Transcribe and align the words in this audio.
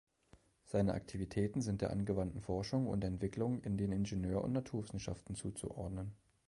Seine 0.65 0.95
Aktivitäten 0.95 1.61
sind 1.61 1.81
der 1.81 1.91
angewandten 1.91 2.41
Forschung 2.41 2.87
und 2.87 3.03
Entwicklung 3.03 3.61
in 3.61 3.77
den 3.77 3.91
Ingenieur- 3.91 4.43
und 4.43 4.51
Naturwissenschaften 4.51 5.35
zuzuordnen. 5.35 6.13